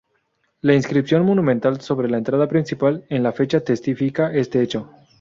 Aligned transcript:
La 0.61 0.73
inscripción 0.73 1.23
monumental 1.27 1.79
sobre 1.79 2.09
la 2.09 2.17
entrada 2.17 2.47
principal 2.47 3.05
en 3.09 3.21
la 3.21 3.31
fecha 3.33 3.59
testifica 3.63 4.33
este 4.33 4.59
hecho. 4.63 4.89